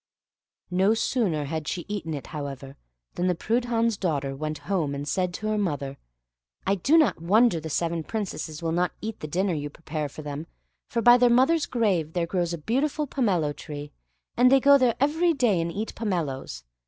[0.71, 2.75] No sooner had she eaten it, however,
[3.13, 5.99] than the Prudhan's daughter went home and said to her mother,
[6.65, 10.23] "I do not wonder the seven Princesses will not eat the dinner you prepare for
[10.23, 10.47] them,
[10.89, 13.91] for by their mother's grave there grows a beautiful pomelo tree,
[14.35, 16.63] and they go there every day and eat the pomeloes.